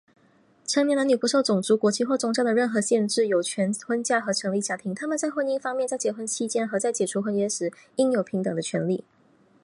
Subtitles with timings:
[0.65, 4.95] 成年男女,不受种族、国籍或宗教的任何限制有权婚嫁和成立家庭。
[4.95, 9.03] 他们在婚姻方面,在结婚期间和在解除婚约时,应有平等的权利。